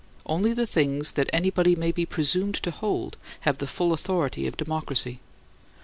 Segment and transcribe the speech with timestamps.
[0.25, 4.57] Only the things that anybody may be presumed to hold have the full authority of
[4.57, 5.19] democracy.